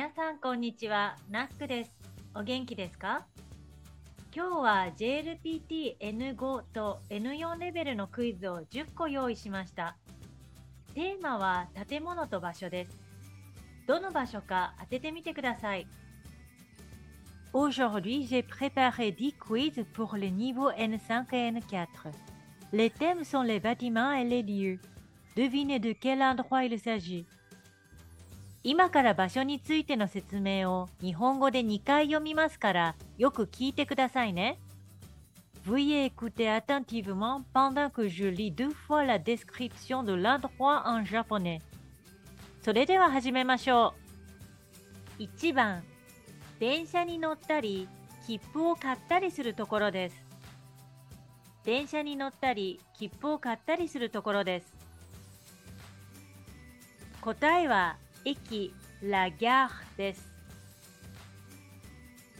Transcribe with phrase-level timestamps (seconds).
[0.00, 1.94] 皆さんこんにちは、ナスクです。
[2.34, 3.26] お元気ですか
[4.34, 9.98] 今日は JLPT N5 と N4 レベルのクイズを10個用意しました。
[10.94, 12.98] テーマは建物と場所です。
[13.86, 15.86] どの場所か当ててみてください。
[17.52, 21.86] Aujourd'hui, j'ai préparé 10 quiz pour les niveaux N5 et N4.
[22.72, 24.80] Les thèmes sont les bâtiments et les lieux.
[25.36, 27.26] Devinez de quel endroit il s'agit.
[28.62, 34.58] 今から場所についての説明を日本語で2回読みますからよく聞いてくださいね。
[35.66, 41.60] Veuillez écouter attentivement pendant que je lis deux fois la description de l'endroit en japonais.
[42.62, 43.94] それでは始めましょ
[45.18, 45.22] う。
[45.22, 45.82] 1番、
[46.58, 47.88] 電車に乗ったり、
[48.26, 50.24] 切符を買ったりするところです。
[51.64, 54.74] 電車に乗ったり、切符を買ったりするところです。
[57.20, 60.28] 答えは、駅、ラギャーです。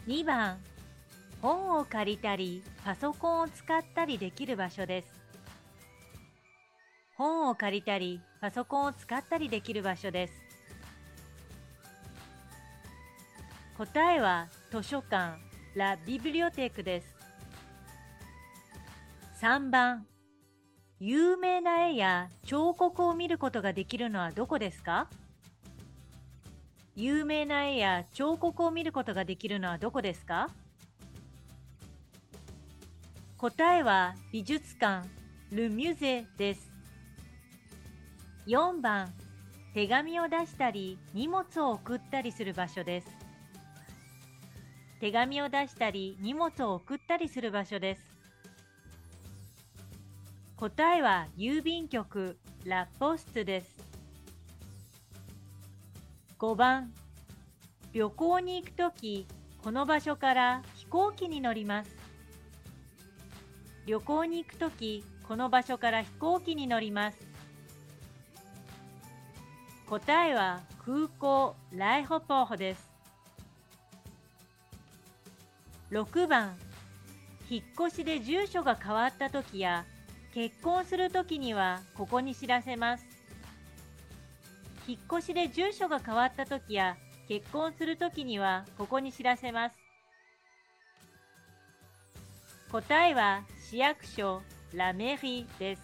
[0.06, 0.58] 2番、
[1.40, 5.08] 本を借りたり、パソコンを使ったりできる場所です。
[7.16, 10.34] 本を借りたり、パソコンを使ったりできる場所です。
[13.78, 15.38] 答えは図書館、
[15.74, 17.16] ラ・ビブリオテークです。
[19.40, 20.06] 3番、
[20.98, 25.08] 有名な絵や彫刻を見ることができるのはどこですか？
[27.00, 30.50] 有名な絵や彫刻を見ることができるのはどこですか？
[33.38, 35.08] 答えは美術館、
[35.50, 36.70] ル・ミュゼです。
[38.46, 39.10] 4番、
[39.72, 43.06] 手紙を出したり荷物を送ったりする場所です。
[45.00, 48.06] 手紙を出したり荷物を送ったりする場所です。
[50.58, 53.89] 答えは郵便局、ラ・ポストです。
[56.40, 56.94] 5番、
[57.92, 59.26] 旅行に行くとき、
[59.62, 61.94] この場所から飛行機に乗ります。
[63.84, 67.18] 旅行に行くとき、この場所から飛行機に乗ります。
[69.86, 72.90] 答えは空港、ライホポーホです。
[75.90, 76.56] 6番、
[77.50, 79.84] 引っ越しで住所が変わったときや、
[80.32, 83.09] 結婚するときにはここに知らせます。
[84.90, 86.96] 引っ越しで住所が変わったときや、
[87.28, 89.76] 結婚するときにはここに知らせます。
[92.72, 94.42] 答えは市役所、
[94.74, 95.82] ラメリです。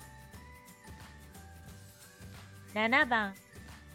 [2.75, 3.35] 7番、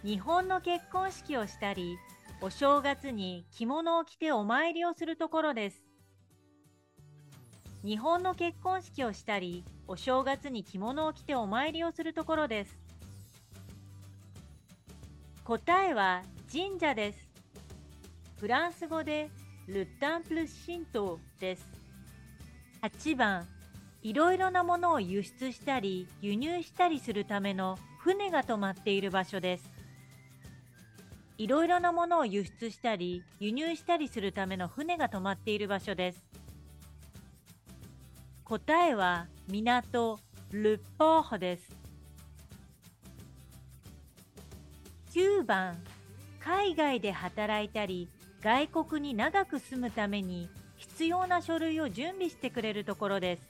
[0.02, 1.98] 日本の結婚式をしたり、
[2.40, 5.84] お正月に着物を着てお参りをするところです。
[7.84, 12.80] 日本の結婚式をしたり、お正月に着物を着てお参りをするところです。
[15.52, 17.30] 答えは神社です。
[18.40, 19.30] フランス語で
[19.68, 21.68] ルッタンプルシントです。
[22.82, 23.46] 8番、
[24.02, 29.70] いろいろなものを輸出したり輸入したりするための船が止まっている場所です。
[31.38, 36.26] いろいろなものを輸出したり輸入したりするための船が止まっている場所です。
[38.46, 40.18] 答えは港、
[40.52, 41.81] ルポーホです。
[45.22, 45.78] 9番、
[46.44, 48.10] 海外で働いたり
[48.42, 53.44] 外国に長く住むために必要な書類を準備してくれるところです。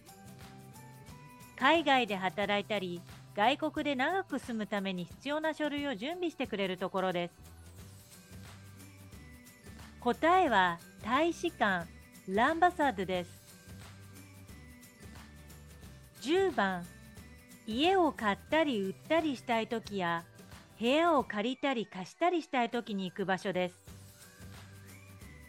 [1.55, 3.01] 海外で働いたり
[3.37, 7.33] 外国で長く住むために必要な書類を準備してくれるところです。
[10.01, 11.87] 答えは大使館、
[12.27, 13.31] ランバサードです。
[16.23, 16.85] 10番、
[17.65, 20.25] 家を買ったり売ったりしたいときや、
[20.81, 23.75] 部屋を借りたり貸したりしたいときに行く場所です。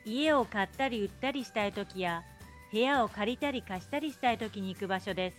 [0.05, 2.23] 家を買ったり売ったりしたいときや、
[2.71, 5.37] 部屋を借りたり貸したりしたいときに行く場所です。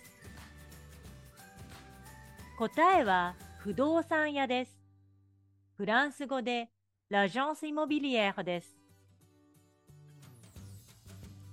[2.58, 4.76] 答えは不動産屋です。
[5.76, 6.70] フランス語で
[7.08, 8.76] ラジャンスイモビリエーです。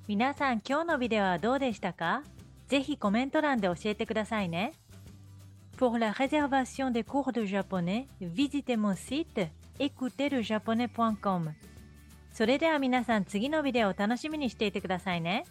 [0.07, 2.23] 皆さん今日のビデオはどうでしたか？
[2.67, 4.73] ぜひコメント欄で教えてくださいね。
[5.81, 9.49] Pour la réservation des cours de japonais, visitez mon site
[9.79, 11.55] écoutezlejaponais.com.
[12.31, 15.43] それでは皆さん次のビデオを楽しみにしていてくださいね。